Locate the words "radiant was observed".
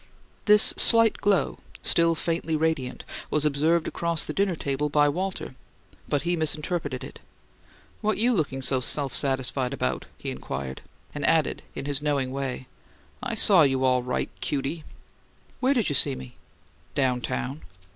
2.55-3.87